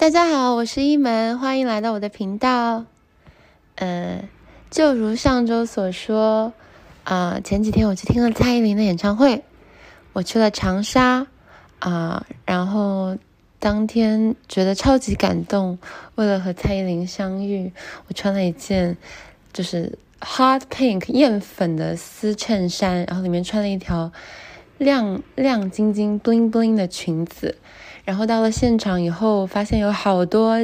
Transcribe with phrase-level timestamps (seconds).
[0.00, 2.86] 大家好，我是一门，欢迎来到我的频道。
[3.74, 4.30] 嗯，
[4.70, 6.54] 就如上周所说，
[7.04, 9.44] 啊，前几天我去听了蔡依林的演唱会，
[10.14, 11.26] 我去了长沙，
[11.80, 13.18] 啊，然后
[13.58, 15.78] 当天觉得超级感动。
[16.14, 17.70] 为了和蔡依林相遇，
[18.08, 18.96] 我穿了一件
[19.52, 24.10] 就是 hot pink 艳粉的丝衬衫，然后里面穿了一条
[24.78, 27.58] 亮亮晶晶 bling bling 的裙子。
[28.10, 30.58] 然后到了现场以后，发现有好多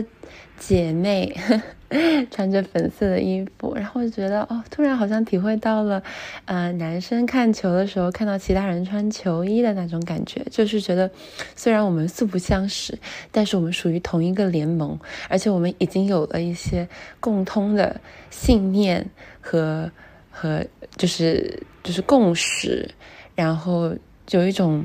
[0.58, 1.32] 姐妹
[2.28, 6.02] 穿着粉色的衣服，然后就觉得哦，突然好像体会到了，
[6.46, 11.08] 呃，男生看球的时候看到其他人穿球衣的那种感觉，就是觉得
[11.54, 12.98] 虽然我们素不相识，
[13.30, 16.88] 但是我们属于同一个联盟，而且我们已经有了一些
[17.20, 19.08] 共通的信念
[19.40, 19.88] 和
[20.32, 22.90] 和就是就是共识，
[23.36, 23.94] 然后
[24.32, 24.84] 有一种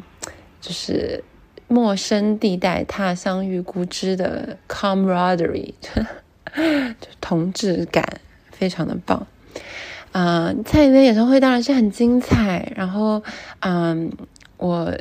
[0.62, 1.23] 就是。
[1.71, 5.73] 陌生地带，他乡遇故知的 camaraderie，
[6.99, 8.05] 就同志感，
[8.51, 9.26] 非常的棒。
[10.12, 12.70] 啊，蔡依林演唱会当然是很精彩。
[12.76, 13.23] 然后，
[13.62, 14.12] 嗯，
[14.57, 14.93] 我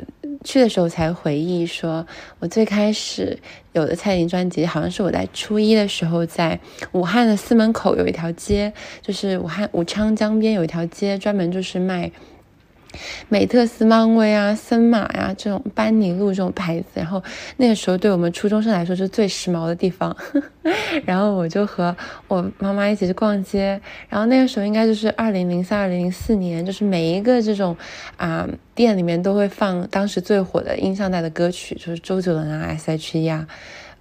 [0.45, 2.07] 去的时候才回忆说，
[2.39, 3.37] 我最开始
[3.73, 6.57] 有的蔡依林专辑，好像是我在初一的时候，在
[6.93, 12.09] 武汉的司门口有一条街，就是武汉武昌江边有一条街，专门就是卖。
[13.29, 17.21] 美特斯邦威啊，森马呀，这种班尼路这种牌子，然后
[17.57, 20.15] 那个时候对我们初中生来说是最时髦的地方。
[21.05, 21.95] 然后我就和
[22.27, 27.75] 我妈妈一起去逛街，然后那个时候应该就是二零零三、二零零四年，就是每一个这种
[28.17, 33.47] 啊店里面都会放当时最火的音像带的歌曲，就是周杰伦啊、S.H.E 啊。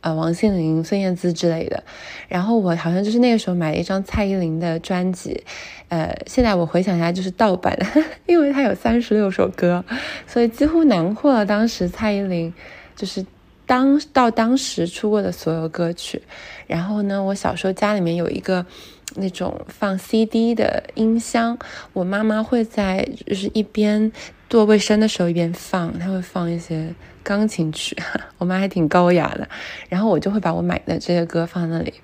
[0.03, 1.83] 呃，王心凌、孙燕姿之类的，
[2.29, 5.43] 然后我好像就是那个时候买了一张蔡依林的专辑，
[5.89, 7.79] 呃，现在我回想一下就是盗版，
[8.27, 9.85] 因为它有三十六首歌，
[10.27, 12.53] 所以几乎囊括了当时蔡依林
[12.97, 13.25] 就是
[13.67, 16.23] 当到当时出过的所有歌曲。
[16.67, 18.65] 然后呢，我小时候家里面有一个
[19.17, 21.59] 那种放 CD 的音箱，
[21.93, 24.11] 我妈妈会在就是一边
[24.49, 26.95] 做卫生的时候一边放，她会放一些。
[27.23, 27.97] 钢琴曲，
[28.39, 29.49] 我妈还挺高雅的，
[29.89, 31.95] 然后我就会把我买的这些歌放在那里，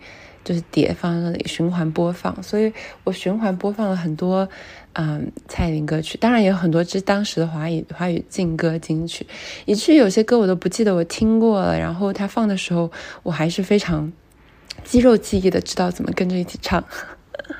[0.45, 2.73] 就是碟放在那里循环播放，所以
[3.05, 4.49] 我循环播放了很多，
[4.95, 9.27] 嗯，蔡依林歌曲，当然也有很多是当时的华语华语劲歌金曲，
[9.65, 12.91] 以至于有些歌我都不记得我听过了，然后他放的时候，
[13.23, 14.13] 我还是非常
[14.85, 16.85] 肌肉记忆的知道怎么跟着一起唱，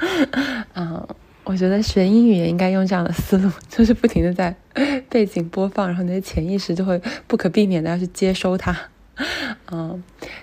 [0.75, 1.07] 嗯。
[1.47, 4.55] 我觉得学英语也应该用这样的思路， 就是不停的在
[5.09, 8.77] 背景播放，然后你的潜意识就会不可避免的要去接收它。
[9.71, 10.03] 嗯，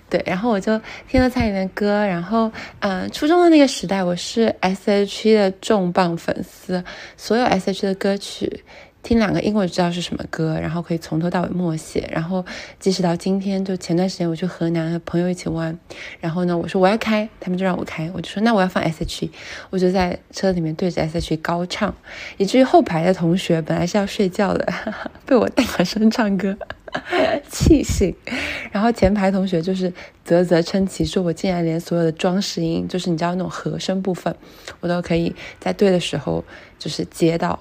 [0.09, 2.49] 对，然后我就听了蔡依林的歌，然后
[2.79, 6.83] 嗯，初中的那个时代，我是 S.H.E 的重磅粉丝，
[7.17, 8.63] 所有 S.H.E 的歌曲。
[9.03, 12.43] 听两个英文知道是什么歌，然后可以从头到尾默写，然后
[12.79, 15.77] 即使到今天，就前段时间我去河南和朋友一起玩，
[16.21, 19.29] 然后呢，我说我要开，他们就让我开，我就说那我要放 S.H.E，
[19.69, 21.93] 我就在车里面对着 S.H.E 高唱，
[22.37, 24.73] 以至于后排的同学本来是要睡觉的，
[25.27, 26.57] 被我大声唱歌。
[27.49, 28.15] 气醒，
[28.71, 29.91] 然后前排同学就是
[30.23, 34.35] 啧啧称奇，说我竟然连所有的装饰音，就是你知道那种和声部分，
[34.79, 36.45] 我都可以在对的时候
[36.77, 37.59] 就是接到，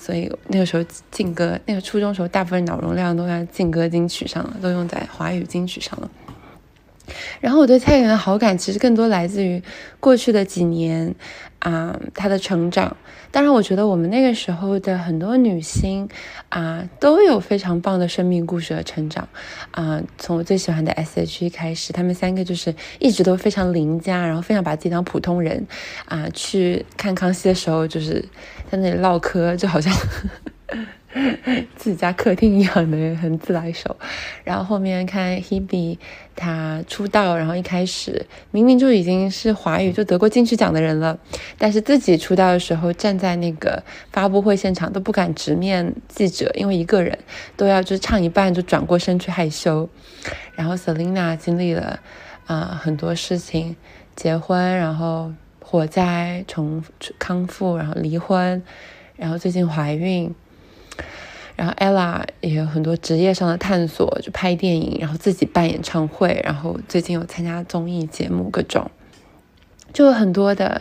[0.00, 6.08] 所以那个时候劲歌，那个初中时候大部分脑容量都在劲歌金曲上了，都用在华语金曲上了。
[7.40, 9.62] 然后我对蔡依林的好感其实更多来自于
[10.00, 11.14] 过去的几年
[11.58, 12.96] 啊，她的成长。
[13.30, 16.08] 当然，我觉得我们那个时候的很多女星
[16.48, 19.28] 啊，都有非常棒的生命故事和成长
[19.70, 20.00] 啊。
[20.16, 25.66] 从我最喜欢的 S.H.E 开始，她们三个就是一直都非常邻家，然后非常把自己当普通人
[26.06, 26.26] 啊。
[26.32, 28.24] 去看康熙的时候，就是
[28.70, 29.92] 在那里唠嗑，就好像。
[31.76, 33.96] 自己家客厅一样的很自来熟，
[34.44, 35.98] 然后后面看 Hebe
[36.36, 41.18] 他出道，然后一开始明明就已经是华语就得过金曲奖的人了，
[41.56, 47.18] 但是自己出道的时候站在那个发布会现场都不敢直面记者，因为一个人
[47.56, 49.88] 都要就唱一半就转过身去害羞。
[50.54, 51.98] 然后 Selina 经历了
[52.46, 53.76] 啊很多事情，
[54.14, 56.84] 结婚，然后火灾，重
[57.18, 58.62] 康复，然后离婚，
[59.16, 60.34] 然后最近怀孕。
[61.58, 68.88] 然后 ella 也有很多职业上的探索，就拍电影，然后自己办演唱会，然后最近有参加综艺节目，各种，
[69.92, 70.80] 就有很多的。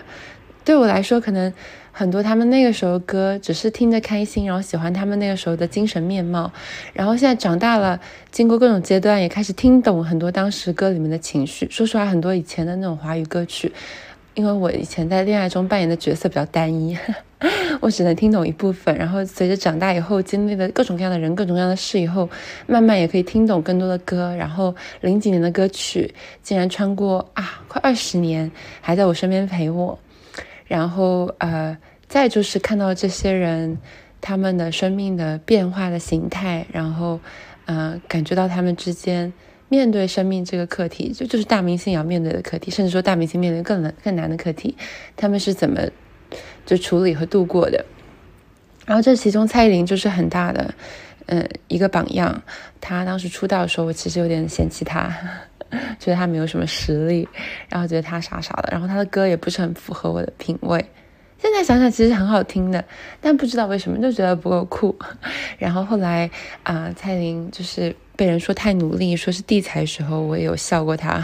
[0.63, 1.51] 对我来说，可能
[1.91, 6.51] 很多他们那个时候歌只是听着开心，然后喜欢他们那个时候的精神面貌。
[6.94, 11.68] 然后现在长大了，经过各种阶段，也开始听懂很多当时歌里面的情绪。
[11.71, 13.74] 说实话，很多以前的那种华语歌曲，
[14.35, 16.95] 因为我以前在恋爱中扮演的角色比较单一。
[17.81, 18.95] 我只能听懂一部分。
[18.98, 22.30] 然后随着长大以后，经历了各种各样的人、各种各样的事以后，
[22.66, 24.36] 慢慢也可以听懂更多的歌。
[24.36, 28.51] 然后零几年的歌曲，竟然穿过啊，快二十年
[28.81, 29.98] 还在我身边陪我。
[30.66, 33.78] 然后呃，再就是看到这些人
[34.19, 37.19] 他们的生命的变化的形态，然后
[37.66, 39.31] 呃，感觉到他们之间。
[39.69, 44.74] 面对生命这个课题，就就是大明星要面对的课题，甚至说大明星面对更难更难的课题，
[45.18, 45.81] 他们是怎么
[46.67, 47.83] 就处理和度过的？
[48.85, 50.71] 然后这其中蔡依林就是很大的，
[51.25, 52.43] 嗯，一个榜样。
[52.79, 55.11] 她当时出道的时候，我其实有点嫌弃她，
[55.97, 57.27] 觉得她没有什么实力，
[57.67, 60.85] 然后觉得她傻傻的，然后她的歌也不是很符合我的品味。
[61.39, 62.85] 现在想想其实很好听的，
[63.21, 64.95] 但不知道为什么就觉得不够酷。
[65.57, 66.29] 然后后来
[66.61, 67.95] 啊，蔡依林就是。
[68.17, 71.23] 被人说太努力，说是地才时候，我也有笑过他，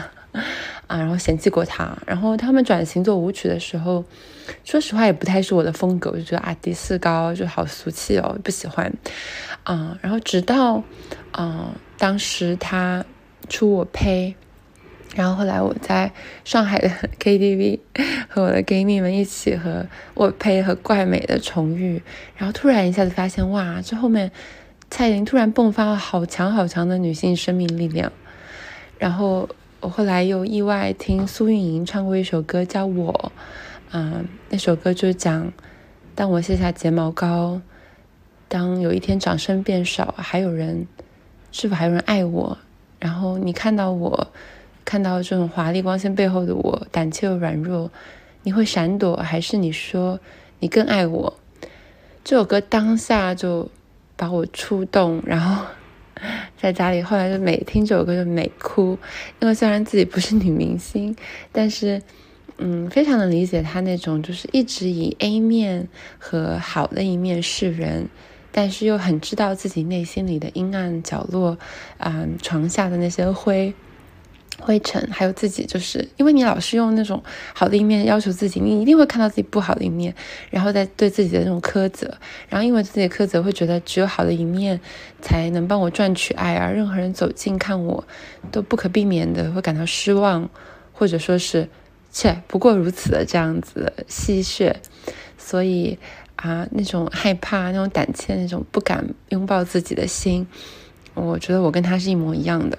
[0.93, 1.97] 啊，然后嫌弃过他。
[2.05, 4.05] 然后他们转型做舞曲的时候，
[4.63, 8.93] 说实话也不太是我的风格，我就觉得啊，低四高就好俗气哦，不喜欢。
[9.63, 10.83] 啊，然后直到
[11.31, 13.03] 啊，当时他
[13.49, 14.35] 出我呸，
[15.15, 16.11] 然后后来我在
[16.45, 17.79] 上海的 KTV
[18.29, 22.03] 和我的 gay 蜜们一起和我呸和怪美的重遇，
[22.37, 24.31] 然后突然一下子发现哇，这后面。
[24.89, 28.11] 蔡依林突然迸发了好强好强的女性生命力量，
[28.99, 29.49] 然后
[29.83, 33.31] 我后来又意外听苏运莹唱过一首歌叫《我》，
[33.91, 35.51] 嗯，那首歌就讲，
[36.15, 37.59] 当我卸下睫毛膏，
[38.47, 40.87] 当有一天掌声变少，还有人，
[41.51, 42.57] 是否还有人爱我？
[42.97, 44.27] 然后你看到我，
[44.85, 47.91] 看到这种华丽光鲜背后的我，胆怯又软弱，
[48.43, 50.17] 你会闪躲，还是你说
[50.59, 51.37] 你更爱我？
[52.23, 53.69] 这首歌当下就。
[54.15, 55.65] 把我触动，然后
[56.57, 58.97] 在家里，后来就每听这首歌就每哭，
[59.39, 61.15] 因为虽然自己不是女明星，
[61.51, 62.01] 但是
[62.57, 65.87] 嗯，非常的理解她那种就是一直以 A 面
[66.19, 68.07] 和好的一面示人，
[68.51, 71.57] 但是又很知道自己内心里的阴暗角落，
[71.97, 73.73] 啊，床下的那些灰。
[74.63, 77.21] 灰尘，还有自己，就是因为你老是用那种
[77.53, 80.15] 好的一面要求自己，你一定会看到自己不好的一面，
[80.49, 82.17] 然后再对自己的那种苛责，
[82.47, 84.79] 然后因为自己的苛责，会觉得只有好的一面
[85.21, 88.03] 才能帮我赚取爱，而任何人走近看我，
[88.51, 90.49] 都不可避免的会感到失望，
[90.93, 91.67] 或者说是
[92.11, 94.73] 切不过如此的这样子戏谑，
[95.37, 95.99] 所以
[96.35, 100.47] 啊，那种害怕、那种胆怯、那种不敢拥抱自己的心，
[101.13, 102.77] 我觉得我跟他是一模一样的。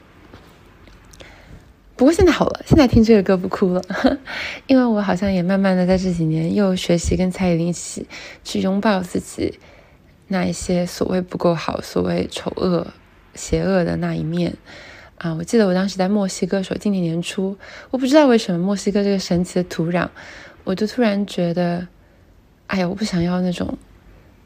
[1.96, 3.82] 不过现在好了，现在听这个歌不哭了，
[4.66, 8.06] 因为我好像也慢慢的在这几年又学习跟蔡依林一起
[8.42, 9.60] 去拥抱自己
[10.28, 12.86] 那一些所谓不够好、所谓丑恶、
[13.34, 14.56] 邪恶的那一面
[15.18, 15.34] 啊！
[15.34, 17.56] 我记得我当时在墨西哥时候，今年年初，
[17.90, 20.08] 我不知道为什么墨西哥这个神奇的土壤，
[20.64, 21.86] 我就突然觉得，
[22.66, 23.78] 哎呀，我不想要那种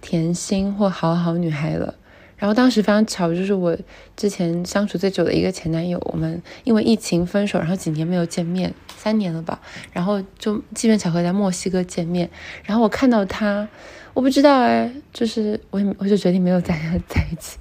[0.03, 1.95] 甜心或好好女孩了。
[2.39, 3.77] 然后当时非常巧，就是我
[4.17, 9.61] 之前相处最久的一个前男友，我们因为疫情分手，然后几年没有见面，三年了吧。
[9.93, 12.31] 然后就机缘巧合在墨西哥见面，
[12.63, 13.69] 然后我看到他，
[14.15, 17.59] 我不知道哎，就是我我就决定没有再跟他在一起。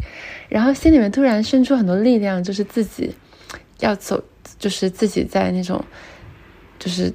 [0.48, 3.16] 然后心里面突然生出很多力量，就是自己
[3.80, 4.24] 要走，
[4.60, 5.84] 就是自己在那种
[6.78, 7.12] 就是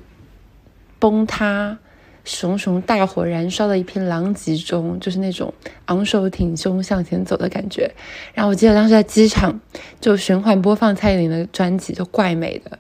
[0.99, 1.79] 崩塌。
[2.25, 5.53] 熊熊大火燃烧的一片狼藉中，就是那种
[5.87, 7.91] 昂首挺胸向前走的感觉。
[8.33, 9.61] 然后我记得当时在机场
[10.01, 12.79] 就循环播放蔡依林的专辑，就怪美的。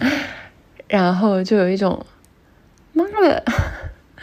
[0.88, 2.06] 然后就有一种
[2.94, 3.44] 妈的，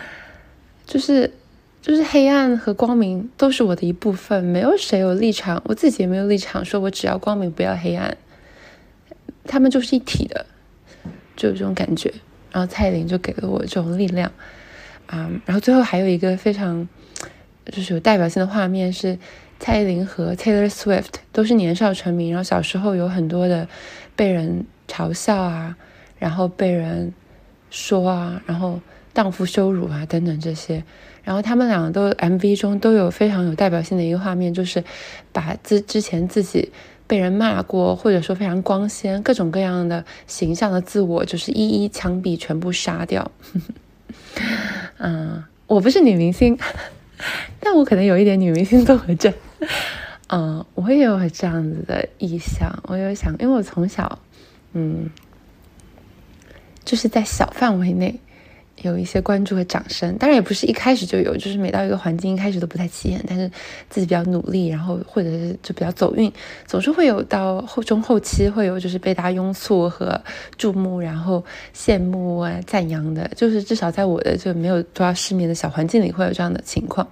[0.87, 1.31] 就是
[1.79, 8.17] 就是黑暗和光明都是我的一部分，没有谁有立场，我自己也没有立场，说我只要光明不要黑暗，
[9.45, 10.47] 他们就是一体的，
[11.35, 12.11] 就有这种感觉。
[12.55, 14.31] 然后蔡依林就给了我这种力量，
[15.07, 16.87] 啊，然后最后还有一个非常
[17.65, 19.19] 就是有代表性的画面是
[19.59, 23.67] 蔡依林和 Taylor Swift 都是年少成名，然后小时候有很多的
[24.15, 25.75] 被人嘲笑啊，
[26.17, 27.13] 然后被人
[27.69, 28.79] 说啊，然后
[29.11, 30.81] 荡妇羞辱啊等等这些，
[31.25, 34.81] 然后他们两个都 MV 中都有非常有代表性的一个画面，就是
[35.33, 36.71] 把之之前自己。
[37.07, 43.31] 被人骂过，或者说非常光鲜、各种各样的形象的自我，就是一一枪毙，全部杀掉。
[44.97, 46.57] 嗯，我不是女明星，
[47.59, 49.33] 但我可能有一点女明星综合症。
[50.27, 54.17] 嗯，我也有这样子的意向，我有想，因为我从小，
[54.73, 55.09] 嗯，
[56.83, 58.19] 就是在小范围内
[58.81, 63.49] 有一些关注和掌声，当然也不是一开始就有，就是每到一个环境一开始都不太起眼，但是
[63.89, 66.31] 自己比较努力，然后或者是就比较走运，
[66.67, 70.21] 总是会有到后中后期会有就是被大家拥簇和
[70.57, 71.43] 注目，然后
[71.75, 77.07] 羡慕啊赞扬的，就是至少在我的就没有多少世面的小环境里会有这样的情况，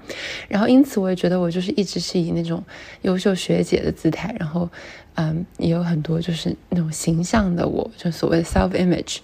[0.48, 2.64] 然后因此我也觉得我就是一直是以那种
[3.04, 4.70] 优秀学姐的姿态，然后。
[5.16, 9.18] 嗯，也有很多就是那种形象的，我就所谓的 self image。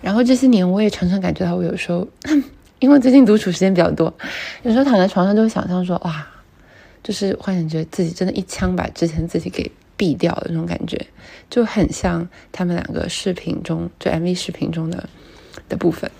[0.00, 2.06] 然后这些年，我也常常感觉到，我有时候
[2.78, 4.12] 因为最近独处时间比较多，
[4.62, 6.26] 有时候躺在床上就会想象说，哇，
[7.02, 11.06] 就是幻想觉得自己真的一枪把之前自己给毙掉的那种感觉，
[11.48, 15.08] 就很像他们两个视频中，就 MV 视频中的
[15.68, 16.10] 的部分。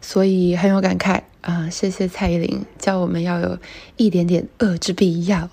[0.00, 1.68] 所以很有感慨啊！
[1.68, 3.58] 谢谢蔡依林教我们要有
[3.96, 5.50] 一点点恶之必要。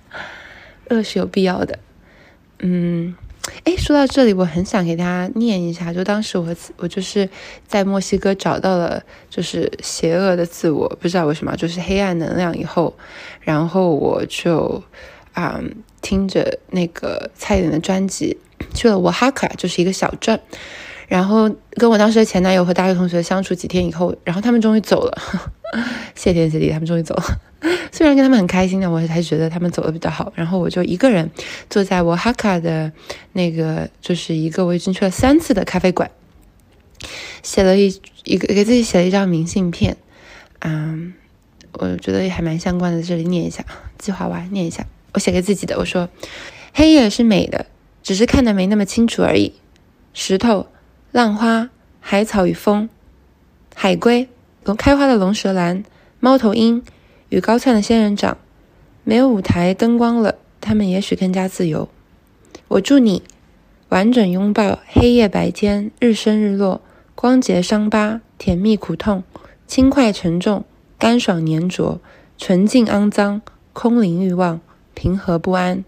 [0.88, 1.78] 恶是有必要的，
[2.60, 3.14] 嗯，
[3.64, 7.28] 哎，说到这里，我很想给大家念一下，就当时我我就是
[7.66, 12.94] 在墨西哥找到了就是邪恶的自我，不知道为什么，就是黑暗能量以后，
[13.40, 14.82] 然后我就
[15.32, 15.60] 啊
[16.00, 18.36] 听着那个蔡依林的专辑
[18.74, 20.38] 去了瓦哈卡，就是一个小镇。
[21.08, 25.18] 然后跟我当时的前男友和大学同学相处几天以后，然后他们终于走了，
[26.14, 27.40] 谢天谢地，他们终于走了。
[27.92, 30.32] 虽然跟他们很开心的，我还是觉得他们走的比较好。
[30.34, 31.30] 然后我就一个人
[31.68, 32.90] 坐在我哈卡的
[33.32, 36.10] 那个，就是一个我已经去了三次的咖啡馆，
[37.42, 39.96] 写了一一个给自己写了一张明信片，
[40.60, 41.14] 嗯，
[41.72, 43.64] 我觉得也还蛮相关的，这里念一下，
[43.98, 46.08] 计划完念一下，我写给自己的，我说：
[46.72, 47.66] 黑夜是美的，
[48.02, 49.52] 只是看得没那么清楚而已。
[50.14, 50.66] 石头。
[51.12, 52.88] 浪花、海草与风、
[53.74, 54.28] 海龟、
[54.64, 55.84] 龙开花的龙舌兰、
[56.20, 56.82] 猫头鹰
[57.30, 58.36] 与高窜的仙人掌，
[59.04, 61.88] 没有舞台灯光了，它们也许更加自由。
[62.68, 63.22] 我祝你
[63.88, 66.82] 完整拥抱黑夜、白天、日升日落、
[67.14, 69.24] 光洁、伤疤、甜蜜、苦痛、
[69.66, 70.64] 轻快、沉重、
[70.98, 71.98] 干爽、粘着、
[72.36, 73.40] 纯净、肮脏、
[73.72, 74.60] 空灵、欲望、
[74.94, 75.82] 平和、不安，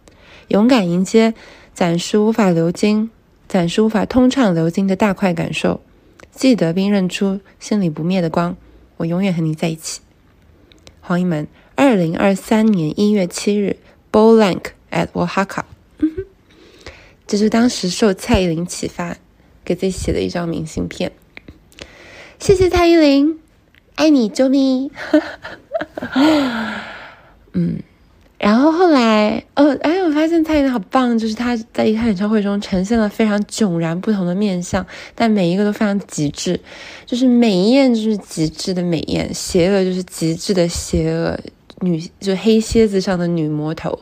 [0.49, 1.35] 勇敢迎接
[1.75, 3.11] 暂时无法流经。
[3.47, 5.83] 暂时无法通畅流经的大块感受，
[6.31, 8.57] 记得并认出心里不灭的光。
[9.03, 10.01] 我永远和你在一起。
[11.01, 13.79] 黄一门，二零二三年一月七日
[14.13, 15.65] ，Bolank at Oaxaca。
[17.27, 19.17] 这是当时受蔡依林启发，
[19.65, 21.11] 给自己写的一张明信片。
[22.39, 23.41] 谢谢蔡依林，
[23.97, 24.93] 爱你，啾咪。
[27.55, 27.83] 嗯。
[28.43, 34.85] 然后后来，哦，哎，我发现蔡依林好棒，就是她在一场演唱会中呈现了非常迥然不同的面相，
[35.15, 36.59] 但每一个都非常极致，
[37.07, 41.39] 就是美艳就是极致的美艳，邪恶就是极致的邪恶，
[41.83, 43.97] 女就黑蝎子上的女魔头，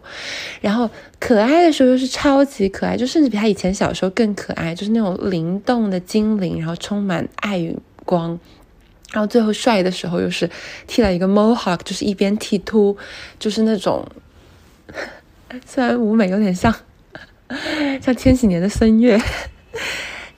[0.62, 8.40] 然后可爱的时候又是超级可爱，就甚至比她以前小时候更可爱，就是那种灵动的精灵，然后充满爱与光。
[9.12, 10.48] 然后最后帅的时候又是
[10.86, 12.96] 剃了一个 mohawk，就是一边剃秃，
[13.38, 14.02] 就是那种。
[15.66, 16.74] 虽然舞美有点像
[18.00, 19.20] 像千禧年的孙悦，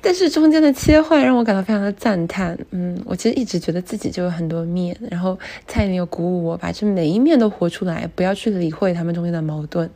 [0.00, 2.58] 但是中间的切换让我感到非常的赞叹。
[2.70, 9.88] 嗯，我其实一直觉得自己就有很多面，然后蔡依林又鼓舞我，把这每一面都活出来，不要去理会他们中间的矛盾。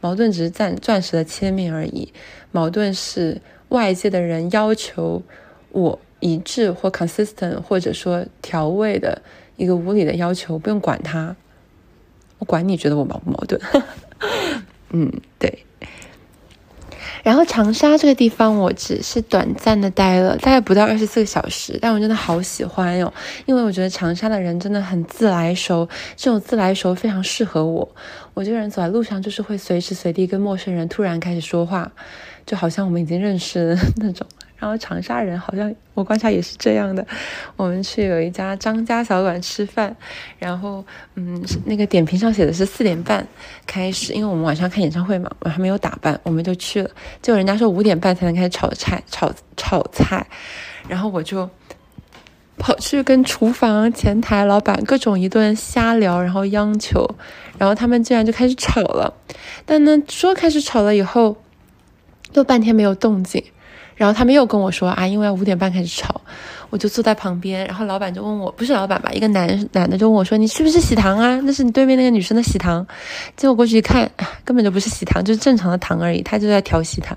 [0.00, 2.12] 矛盾只是钻钻石的切面而已，
[2.50, 5.22] 矛盾是外界的人要求
[5.70, 9.22] 我一致或 consistent，或者说调味的
[9.56, 11.36] 一个无理的要求，不用管它。
[12.42, 13.60] 我管你觉得我矛不矛盾，
[14.90, 15.64] 嗯，对。
[17.22, 23.14] 然后长沙这个地方，我只是短暂的待了，大概不到二十四个小时，但我真的好喜欢哟，
[23.46, 27.88] 因为我觉得长沙的人真的很自来熟，这种自来熟非常适合我。
[28.34, 31.92] 我这个人走在路上，就是会随时随地跟陌生人突然开始说话，
[32.44, 34.26] 就好像我们已经认识那种。
[34.62, 37.04] 然后长沙人好像我观察也是这样的。
[37.56, 39.96] 我们去有一家张家小馆吃饭，
[40.38, 40.84] 然后
[41.16, 43.26] 嗯，那个点评上写的是四点半
[43.66, 46.88] 开始，因为我们晚上看演唱会嘛，我还没有打扮，我们就去了。
[47.20, 50.24] 结果人家说五点半才能开始炒菜，炒炒菜，
[50.86, 51.50] 然后我就
[52.56, 57.16] 跑去跟厨房前台老板各种一顿瞎聊，然后央求，
[57.58, 59.12] 然后他们竟然就开始炒了。
[59.66, 61.36] 但呢，说开始炒了以后，
[62.34, 63.42] 又半天没有动静。
[64.02, 66.20] 然后他们又跟我说啊，因为要五点半开始炒，
[66.70, 67.64] 我就坐在旁边。
[67.66, 71.40] 然后老板就问我，不是老板吧，一个男男的就问我说：“你是不是喜糖啊？
[71.44, 72.84] 那是你对面那个女生的喜糖。”
[73.38, 74.10] 结果过去一看，
[74.44, 76.20] 根本就不是喜糖，就是正常的糖而已。
[76.20, 77.16] 他就在调戏他。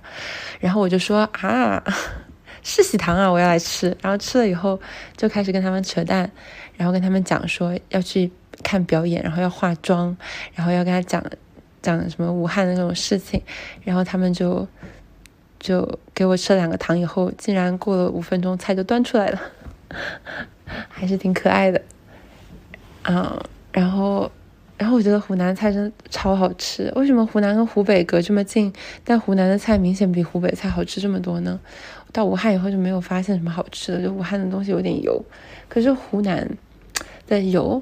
[0.59, 1.83] 然后我就说啊，
[2.61, 3.97] 是喜糖啊，我要来吃。
[3.99, 4.79] 然后吃了以后
[5.17, 6.29] 就开始跟他们扯淡，
[6.77, 10.15] 然后跟他们讲说要去看表演，然后要化妆，
[10.53, 11.23] 然后要跟他讲
[11.81, 13.41] 讲什么武汉的那种事情。
[13.83, 14.67] 然后他们就。
[15.65, 19.41] 就给我吃了两个糖以后，竟然过了五分钟，菜就端出来了。
[20.89, 21.81] 还是挺可爱的。
[23.01, 24.31] 啊，然后，
[24.77, 26.93] 然后我觉得湖南菜真的超好吃。
[26.95, 28.71] 为什么湖南跟湖北隔这么近，
[29.03, 31.59] 但湖南的菜明显比湖北菜好吃这么多呢？
[32.13, 35.19] 到武汉以后就没有发现什么好吃的，就武汉的东西有点油，
[35.67, 36.47] 可是湖南
[37.27, 37.81] 的油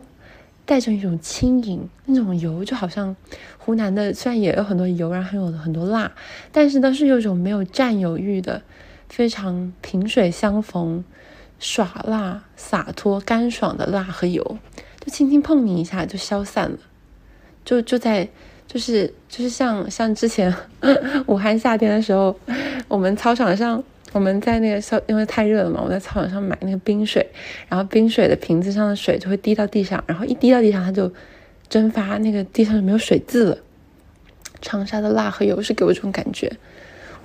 [0.65, 3.15] 带着一种轻盈，那种油就好像
[3.57, 6.11] 湖南的虽然也有很多油，然后有很多辣，
[6.51, 8.61] 但是都是有种没有占有欲的，
[9.09, 11.03] 非常萍水相逢，
[11.59, 14.57] 耍辣洒脱干爽的辣和油。
[14.99, 16.77] 就轻轻碰你一下就消散了，
[17.65, 18.29] 就就在
[18.65, 20.55] 就是就是像像之前
[21.27, 22.33] 武汉夏天的时候，
[22.87, 27.27] 我们操场上我们在那个消因为太热了嘛，我在操场上买那个冰水，
[27.67, 31.11] 然后冰水的瓶子上的水就会滴到地上，然后一滴到地上它就
[31.67, 33.57] 蒸发，那个地上就没有水渍了。
[34.61, 36.49] 长沙的辣和油是给我这种感觉，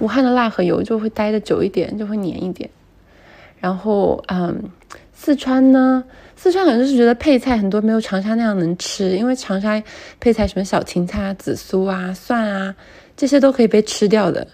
[0.00, 2.68] 武汉的辣和油就会待的久一点，就会黏一点。
[3.60, 4.64] 然后嗯，
[5.12, 6.02] 四川呢？
[6.36, 9.82] 四川好像是觉得配菜很多没有长沙那样能吃，因为长沙
[10.20, 12.74] 配菜什么小芹菜啊、紫苏啊、蒜啊，
[13.16, 14.46] 这些都可以被吃掉的，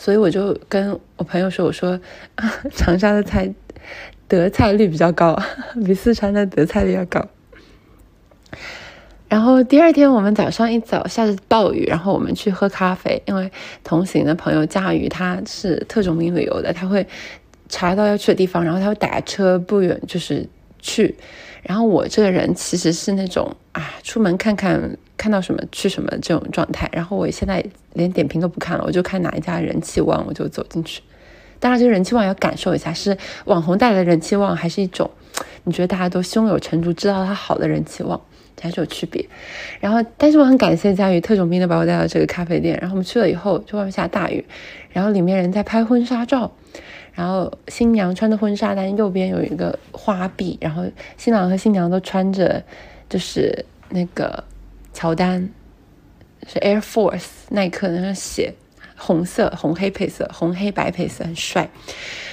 [0.00, 1.98] 所以我就跟我朋友说：“我说
[2.72, 3.52] 长沙的菜
[4.28, 5.36] 得菜率比较高，
[5.84, 7.20] 比四川的得菜率要高。”
[9.28, 13.50] 然后第二天我们早上一早下着暴雨，然后我们去喝咖啡，因为
[13.82, 17.04] 同行的朋友驾驭他是特种兵旅游的，他会
[17.68, 20.48] 查到要去的地方，然后他会打车不远就是。
[20.80, 21.12] 去，
[21.64, 26.88] 然后我这个人其实是那种啊，出门看看看到什么去什么这种状态。
[26.92, 31.02] 然后我现在连点评都不看了，我就看哪一家人气旺，我就走进去。
[31.60, 35.10] 当然，这个人气旺要感受一下，是网红带来的人气旺，还是一种
[35.64, 38.20] 你觉得大家都胸有成竹，知道它好的人气旺，
[38.62, 39.28] 还是有区别。
[39.80, 42.78] 然后，但是我很感谢佳宇特种兵的把我带到这个咖啡店。
[42.80, 44.44] 然后我们去了以后，就外面下大雨，
[44.90, 46.50] 然后里面人在拍婚纱照。
[47.12, 50.84] 然后新娘穿的婚纱，但右边有一个花臂，然后
[51.16, 52.62] 新郎和新娘都穿着
[53.08, 54.44] 就是那个
[54.98, 55.48] 乔丹，
[56.44, 58.52] 是 Air Force 耐克的那鞋，
[58.96, 61.70] 红色红黑配色，红黑白配色很帅。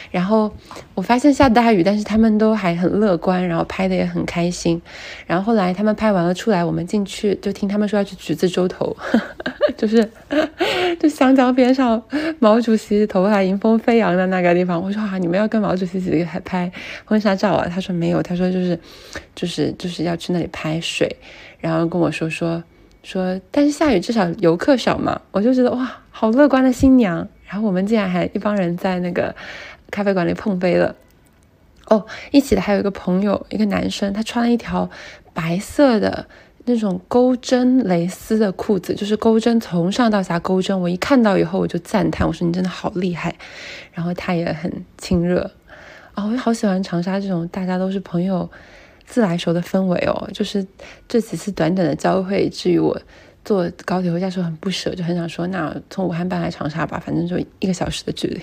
[0.10, 0.52] 然后
[0.96, 4.82] 我发现下大雨，但是他们都还很乐观，然后拍的也很开心。
[5.28, 8.98] 然后后来他们拍完了出来，我们进去就听他们说要去橘子洲头，
[9.78, 10.10] 就是
[11.00, 12.02] 就湘江边上
[12.40, 14.82] 毛主席头发迎风飞扬的那个地方。
[14.82, 16.72] 我说啊，你们要跟毛主席几个拍
[17.04, 17.68] 婚纱照啊？
[17.70, 18.80] 他说没有，他说就是
[19.36, 21.14] 就是就是要去那里拍水，
[21.66, 22.64] 然后跟我说说
[23.04, 25.20] 说，但是下雨至少游客少嘛。
[25.32, 27.28] 我就觉得哇，好乐观的新娘。
[27.46, 29.36] 然后我们竟然还一帮人在那个。
[29.92, 30.94] 咖啡馆里碰杯了，
[31.88, 34.90] 哦，一起的还有一个朋友，一个男生，他穿了一条
[35.32, 36.26] 白色的
[36.66, 40.78] 那种钩针蕾丝的裤子，就是钩针从上到下钩针。
[40.82, 43.34] 我一看到以后，我就赞叹，我说你真的好厉害。
[43.94, 45.52] 然后他也很亲热，
[46.16, 48.50] 啊，我好喜欢长沙这种大家都是朋友、
[49.06, 50.30] 自来熟的氛围哦。
[50.34, 50.66] 就是
[51.08, 53.00] 这几次短短的交汇，至于我
[53.44, 58.42] 坐高铁回家时候很不舍，就很想说，那从武汉搬来长沙吧，反正就一个小时的距离。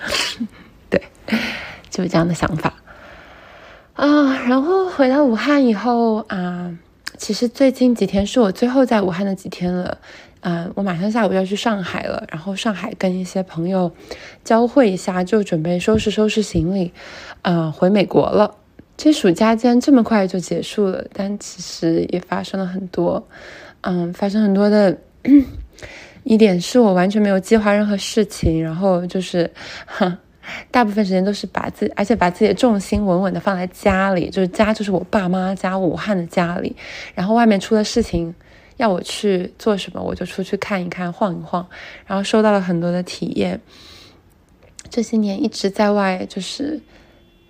[0.88, 1.02] 对，
[1.90, 2.74] 就是这样的想法
[3.94, 4.42] 啊。
[4.44, 6.76] 然后回到武汉以后啊，
[7.18, 9.98] 其实最近几天是我最后在武汉的几天了。
[10.42, 13.92] 嗯，我马上下午要去上海了，然后上海跟一些朋友
[14.42, 16.94] 交汇一下，就准备收拾收拾行李，
[17.42, 18.54] 啊，回美国了。
[19.02, 23.26] 这暑假竟然这么快就结束了，但其实也发生了很多，
[23.80, 24.94] 嗯，发生很多的。
[26.22, 29.50] 一点是我完全没有计划任何事情，然后就是，
[29.86, 30.14] 哼
[30.70, 36.76] 大部分时间都是把自，而且把自己的重心稳稳的放在家里，就是家就是我爸妈家，武汉的家里，
[37.14, 38.34] 然后外面出了事情，
[38.76, 41.66] 要我去做什么，我就出去看一看，晃一晃，
[42.06, 43.58] 然后收到了很多的体验。
[44.90, 46.78] 这些年一直在外，就是，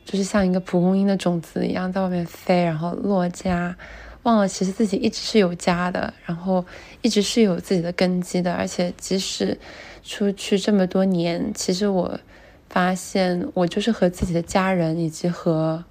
[0.04, 3.76] 就是像一个蒲公英的种子一样在外面飞，然后落家。
[4.24, 6.62] 忘了，其实自己一直是有家的，然后
[7.00, 9.58] 一直是有自己的根基的，而且即使
[10.02, 12.20] 出去这么多年，其实我
[12.68, 15.82] 发现我就是和自己的家人以及和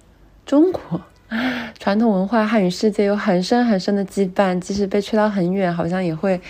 [0.46, 1.00] 中国
[1.80, 6.40] 传统文化、汉语世界有很深很深的羁绊，即使被吹到很远，好像也会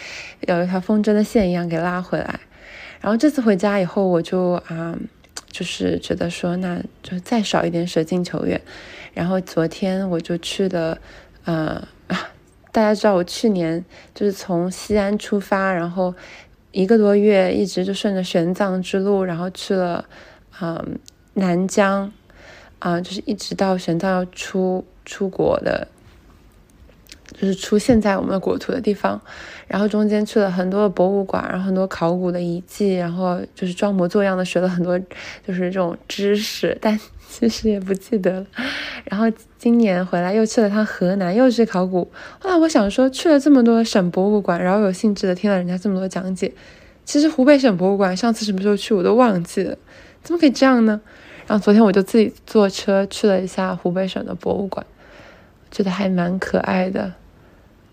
[0.41, 2.41] 有一条风筝的线一样给拉回来。
[3.01, 4.95] 然后这次回家以后，我就啊，
[5.51, 8.61] 就是觉得说，那就再少一点舍近求远。
[9.13, 10.99] 然后昨天我就去了。
[11.45, 11.83] 呃，
[12.71, 13.85] 大家知道我去年
[14.15, 16.15] 就是从西安出发，然后
[16.71, 20.05] 一个多月一直就顺着玄奘之路，然后去了
[20.61, 20.99] 嗯
[21.35, 22.13] 南疆，
[22.79, 25.89] 啊，就是一直到玄奘要出出国的
[27.39, 29.21] 就是出现在我们国土的地方，
[29.67, 34.99] 然后中间去了很多的博物馆，然后很多考古的遗迹，然后就是装模作样的学了很多
[35.47, 38.47] 就是这种知识，但 其实也不记得了。
[39.05, 42.11] 然后今年回来又去了趟河南，又是考古。
[42.41, 46.53] 后来我想说，去了这么多省博物馆，然后有兴致的听了人家这么多讲解，
[47.05, 49.79] 其实湖北省博物馆上次什么时候去我都忘记了，
[50.23, 51.01] 怎么可以这样呢？
[51.47, 54.85] 然后昨天我就自己坐车去了一下湖北省的博物馆，
[55.71, 57.15] 觉得还蛮可爱的。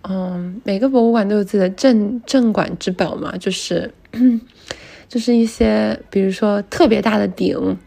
[0.09, 3.93] 嗯，每个博物馆都有自己的镇镇馆之宝嘛，就是
[5.09, 7.77] 就是一些，比如说特别大的鼎，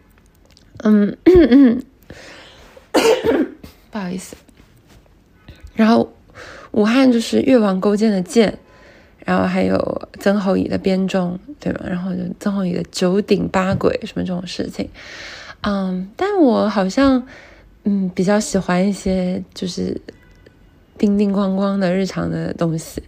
[0.82, 1.16] 嗯，
[3.90, 4.36] 不好意思。
[5.74, 6.12] 然后
[6.72, 8.58] 武汉就是越王勾践的剑，
[9.24, 11.86] 然后还有曾侯乙的编钟，对吧？
[11.88, 14.86] 然后就曾侯乙的九鼎八簋什么这种事情，
[15.62, 17.26] 嗯，但我好像
[17.84, 19.98] 嗯比较喜欢一些就是。
[21.00, 23.02] 叮叮咣咣的日常的东西，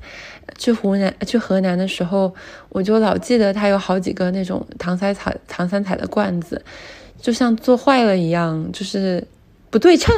[0.56, 2.34] 去湖南去河南的时候，
[2.70, 6.64] 我就老记得它有好几个那种唐三彩唐三彩的罐子，
[7.20, 9.22] 就像做坏了一样，就是
[9.68, 10.14] 不对称。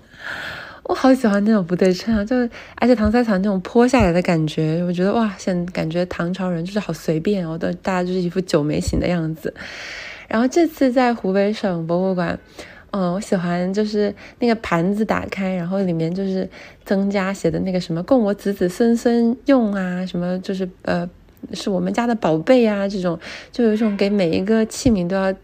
[0.84, 2.36] 我好喜欢那种不对称啊，就
[2.76, 9.54] 而且唐三彩那种泼下来的感觉，我觉得哇，现感觉唐朝人就是好随便哦，都大家就是一副酒没醒的样子。
[10.28, 12.38] 然后这次在湖北省博物馆。
[12.90, 16.48] 嗯，我喜欢就是那个盘子打开，然后里面就是
[16.86, 21.08] 曾家写的那个什么供我子子孙孙用啊，什么就是呃
[21.52, 23.18] 是我们家的宝贝啊，这种
[23.52, 25.34] 就有一种给每一个器皿都要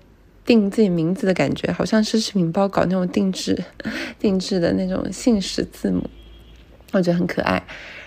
[0.46, 3.62] 定自己名字的感觉，好像是食品包搞那种定制
[4.18, 6.02] 定制的那种姓氏字母，
[6.92, 7.62] 我觉得很可爱。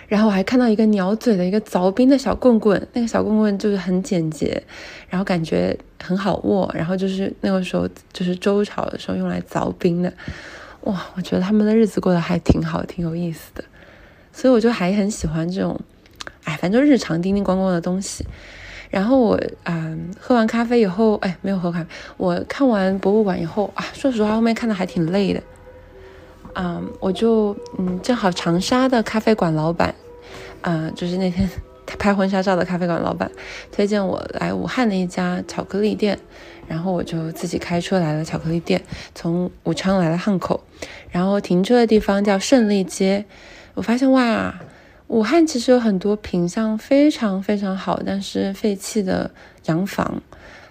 [0.08, 4.60] 然后我还看到一个鸟嘴的一个凿冰的小棍棍，那个小棍棍就是很简洁，
[5.08, 10.10] 然后感觉很好握，然后就是那个时候就是周朝的时候用来凿冰的，
[10.84, 13.62] 哇，我觉得他们的日子过得还挺好，挺有意思的，
[14.32, 15.78] 所以我就还很喜欢这种，
[16.44, 18.24] 哎，反正日常叮叮咣咣的东西。
[18.88, 25.42] 然后我啊，喝完咖啡以后，哎，没有喝咖啡，我看完博物馆以后啊，说实话后面看的还挺累的。
[26.60, 29.94] 嗯，我就嗯，正好长沙的咖啡馆老板，
[30.60, 31.48] 啊，就是那天
[31.98, 33.30] 拍婚纱照的咖啡馆老板，
[33.70, 36.18] 推荐我来武汉的一家巧克力店，
[36.66, 38.82] 然后我就自己开车来了巧克力店，
[39.14, 40.60] 从武昌来了汉口，
[41.10, 43.24] 然后停车的地方叫胜利街，
[43.74, 44.52] 我发现哇，
[45.06, 49.30] 武汉其实有很多品相非常非常好，但是废弃的
[49.66, 50.20] 洋房。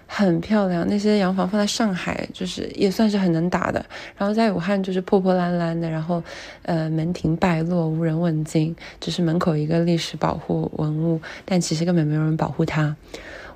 [0.10, 3.86] 很漂亮，那些洋房放在上海就是也算是很能打的，
[4.18, 6.24] 然后在武汉就是破破烂烂的，然后，
[6.64, 12.96] 呃，门庭败落，无人问津，只是门口一个历史保护文物，但其实根本没有人保护它，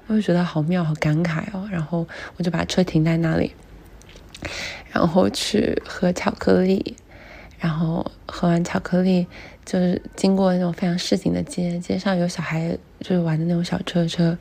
[0.08, 1.68] 我就觉得好妙，好感慨哦。
[1.72, 3.54] 然后我就把车停在那里，
[4.92, 6.98] 然后去喝巧克力，
[7.60, 9.26] 然后喝完巧克力
[9.64, 14.38] 就是经过那种非常市井的街，街上有小孩就是玩的那种小车车，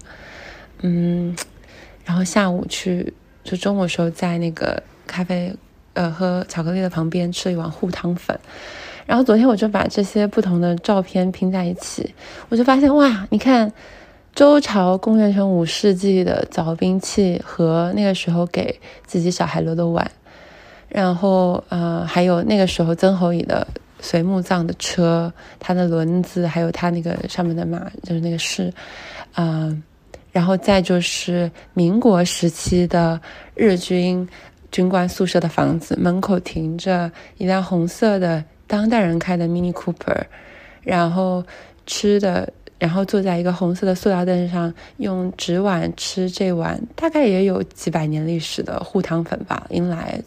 [0.83, 1.37] 嗯。
[2.11, 5.55] 然后下午去，就中午时候在那个咖啡，
[5.93, 8.37] 呃，喝巧克力的旁边吃了一碗糊汤粉。
[9.07, 12.13] 然后昨天我就把这些不同的照片拼在一起，
[12.49, 13.73] 我就发现哇，你看
[14.35, 20.11] 周朝公元前五世纪的凿冰器和那个时候给自己小孩留的碗，
[20.89, 23.65] 然后呃，还有那个时候曾侯乙的
[24.01, 28.75] 随墓葬的车，它的轮子，还有它那个上面的马，就是那个是，
[29.35, 29.73] 啊。
[30.33, 33.21] 然后再就是民国时期的
[33.55, 34.29] 日军
[34.71, 40.23] 军官宿舍的房子，门口停着一辆红色的当代人开的 Mini Cooper，
[40.83, 41.45] 然后
[41.87, 50.23] 吃的，然后坐在一个红色的塑料凳上，用纸碗吃这碗大概也有几百年历史的糊汤粉吧，迎来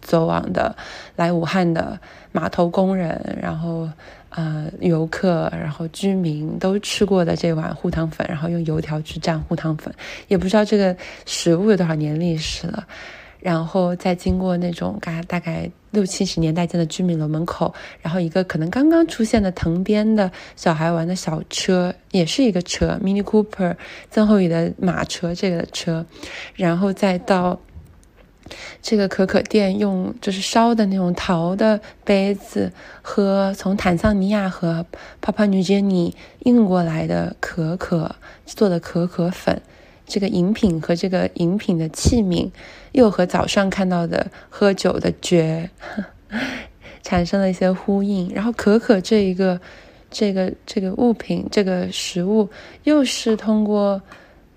[0.00, 0.74] 走往的
[1.14, 1.98] 来武汉的
[2.32, 3.88] 码头工人，然后。
[4.36, 9.94] 呃，游客，然后居民都吃过的这碗糊汤粉，然后用油条去蘸糊汤粉，
[10.26, 12.84] 也不知道这个食物有多少年历史了。
[13.38, 23.76] 然后再经过那种大大概六七十年代建的居民楼门口，然后一个可能刚刚出现的藤编的小孩玩的小车，也是一个车，Mini Cooper，
[24.10, 26.04] 曾侯乙的马车这个车，
[26.56, 27.60] 然后再到。
[28.82, 34.84] 这个可可店用就是烧的那种陶的杯子，和从坦桑尼亚和
[35.20, 39.62] 帕帕女杰尼运过来的可可做的可可粉，
[40.06, 42.50] 这个饮品和这个饮品的器皿，
[42.92, 45.70] 又和早上看到的喝酒的爵
[47.02, 48.30] 产生了一些呼应。
[48.34, 49.58] 然后可可这一个
[50.10, 52.50] 这个这个物品这个食物，
[52.82, 54.02] 又是通过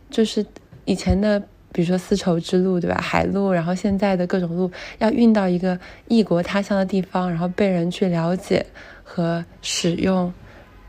[0.09, 0.45] 就是
[0.83, 1.41] 以前的。
[1.77, 2.99] 比如说丝绸之路，对吧？
[2.99, 8.65] 海路，然后现在的各种路要运到一个异国他乡的地方，然后被人去了解
[9.03, 10.33] 和使用，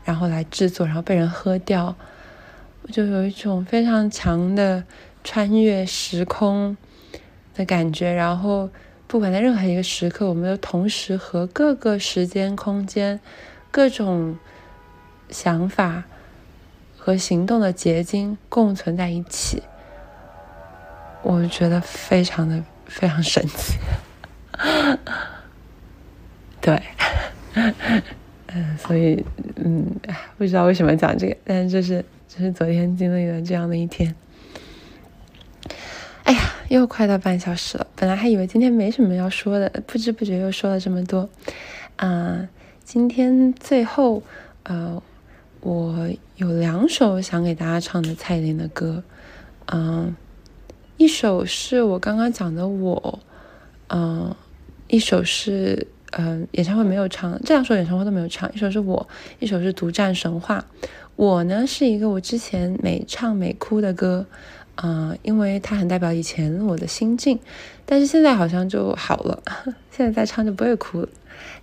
[0.03, 1.95] 然后来制作，然后被人喝掉，
[2.91, 4.83] 就有一种非常强的
[5.23, 6.75] 穿越时空
[7.53, 8.11] 的感觉。
[8.11, 8.67] 然后，
[9.05, 13.19] 不管在任何一个时刻，我们都同时和各个时间、空间、
[13.69, 14.35] 各种
[15.29, 16.05] 想法。
[17.01, 19.63] 和行动的结晶共存在一起，
[21.21, 23.77] 我觉得非常的非常神奇。
[26.61, 26.81] 对，
[28.47, 29.23] 嗯，所以
[29.55, 29.85] 嗯，
[30.37, 34.13] 不知道为什么讲这个，但是就是就是昨天经历了这样的一天。
[36.23, 41.29] 哎呀，又快到半小时了，本来还以为今天没什么要说的，不知不觉又说了这么多。
[41.95, 42.47] 啊，
[42.83, 44.23] 今天最后
[44.63, 45.01] 呃。
[45.61, 49.03] 我有两首想给大家唱的蔡依林的歌，
[49.65, 50.15] 嗯，
[50.99, 53.19] 一首是我刚刚讲的我，
[53.87, 54.35] 嗯，
[54.89, 59.07] 一首是嗯演唱会没有唱，这两首演唱会都没有唱，一首是我，
[59.39, 60.65] 一首是独占神话。
[61.15, 64.25] 我呢是一个我之前每唱每哭的歌，
[64.83, 67.39] 嗯，因为它很代表以前我的心境，
[67.85, 69.41] 但是现在好像就好了，
[69.89, 71.07] 现在再唱就不会哭了。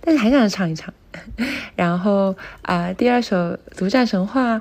[0.01, 0.91] 但是还想唱一唱，
[1.77, 3.35] 然后啊，第二首
[3.77, 4.55] 《独占神话》，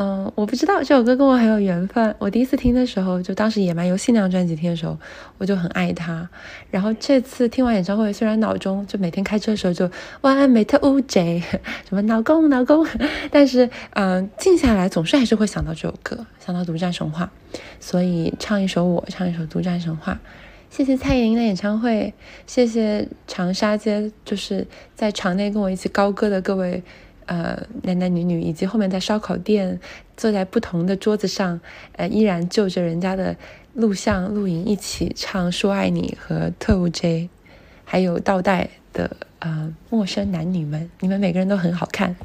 [0.00, 2.14] 嗯，我不知道这首歌跟我很有缘分。
[2.20, 4.96] 我第一次听的时候，就当时野蛮游戏那张专辑听的时候，
[5.38, 6.28] 我就很爱它。
[6.70, 11.42] 然后这次听完演唱会，虽然脑中就每天开车的时候就哇美特乌贼
[11.88, 12.86] 什么老公老公，
[13.32, 17.28] 但是嗯，静下来总是还是会想到这首歌，想到《独占神话》，
[17.80, 20.12] 所以唱一首我，唱一首《独占神话》。
[20.70, 22.14] 谢谢蔡依林的演唱会，
[22.46, 26.84] 谢谢长沙街，就是在场内跟我一起高歌的各位，
[27.28, 29.78] 呃，男男女女，以及后面在烧烤店
[30.16, 31.60] 坐在不同的桌子上，
[31.92, 33.36] 呃，依然就着人家的
[33.74, 37.24] 录像录影一起唱《说爱你》和《特务 J》，
[37.84, 42.16] 还有倒带的呃陌生男女们，你们每个人都很好看。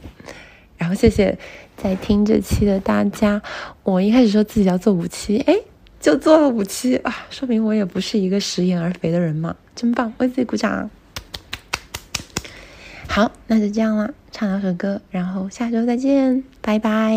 [0.77, 1.37] 然后谢谢
[1.77, 3.41] 在听这期的大家，
[3.83, 5.55] 我一开始说自己要做五期，哎。
[5.99, 10.89] 就做了五期啊，说明我也不是一个食言而肥的人嘛，真棒，为自己鼓掌。
[13.07, 17.15] 好，那就这样了，唱两首歌，然后下周再见，拜拜。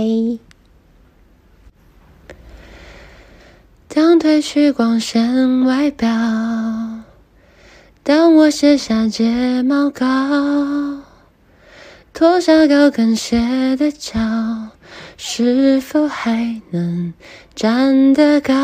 [3.89, 6.09] 当褪去光鲜外表，
[8.03, 10.07] 当我卸下睫毛膏，
[12.13, 14.21] 脱下高跟鞋的脚。
[15.19, 17.15] 是否还能
[17.55, 18.55] 站得高？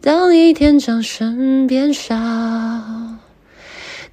[0.00, 2.16] 当一天掌声变少，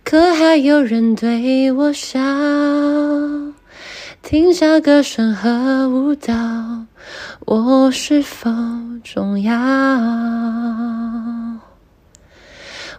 [0.10, 2.20] 可还有人对我笑？
[4.24, 6.34] 停下歌声和舞蹈，
[7.46, 8.50] 我是否
[9.04, 9.54] 重要？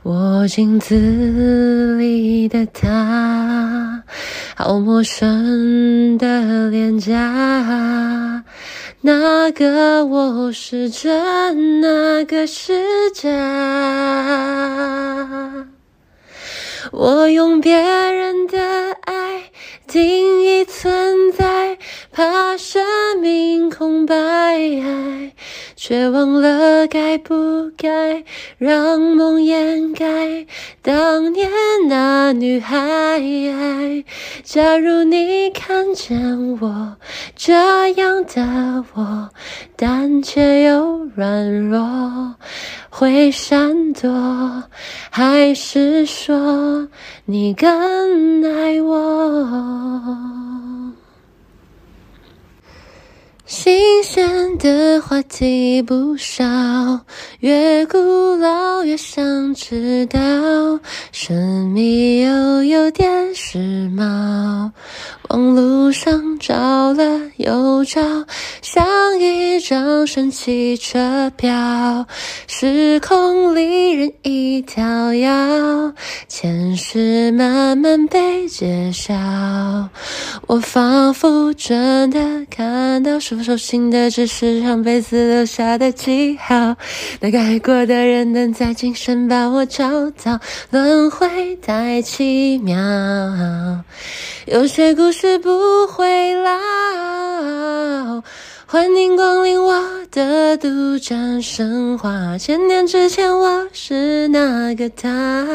[0.05, 4.05] 我镜子里的他，
[4.55, 8.45] 好陌生的脸颊，
[9.01, 12.81] 那个我是真，那个是
[13.13, 13.29] 假？
[16.93, 18.59] 我用别人的
[19.03, 19.51] 爱
[25.91, 28.23] 却忘了该不该
[28.59, 30.47] 让梦掩盖
[30.83, 31.51] 当年
[31.89, 33.21] 那女孩。
[34.45, 36.97] 假如你看见我
[37.35, 39.31] 这样的我，
[39.75, 42.37] 胆怯又软弱，
[42.89, 44.63] 会闪躲，
[45.11, 46.87] 还是说
[47.25, 50.40] 你更爱我？
[53.51, 56.45] 新鲜的话题不少，
[57.41, 57.99] 越古
[58.37, 60.21] 老越想知道，
[61.11, 64.71] 神秘又有点时髦。
[65.31, 68.01] 网路上找了又找，
[68.63, 68.85] 像
[69.21, 72.05] 一张神奇车票，
[72.49, 75.29] 时空里任意跳跃，
[76.27, 79.15] 前世慢慢被揭晓。
[80.49, 82.19] 我仿佛真的
[82.51, 86.75] 看到，是否手心的只是上辈子留下的记号。
[87.21, 90.41] 那个爱过的人能在今生把我找到，
[90.71, 92.75] 轮回太奇妙。
[94.47, 95.20] 有些故事。
[95.21, 98.23] 是不会老，
[98.67, 99.79] 欢迎光临我
[100.11, 102.39] 的独占神话。
[102.39, 105.47] 千年之前，我是那个他，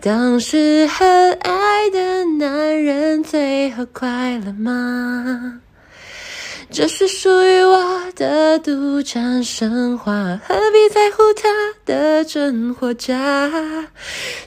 [0.00, 5.60] 当时很爱的男人，最后快乐吗？
[6.72, 11.48] 这是属于我的独占神话，何必在乎它
[11.84, 13.14] 的真或假？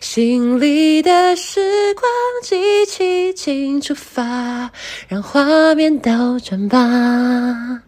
[0.02, 2.04] 心里的时光
[2.42, 4.72] 机器请出发，
[5.08, 7.84] 让画面倒转吧。